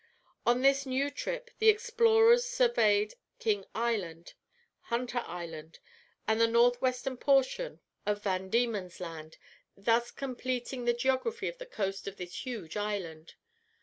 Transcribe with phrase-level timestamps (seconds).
[0.47, 4.33] On this new trip the explorers surveyed King Island,
[4.85, 5.77] Hunter Island,
[6.27, 9.37] and the north western portion of Van Diemen's Land,
[9.77, 13.35] thus completing the geography of the coast of this huge island.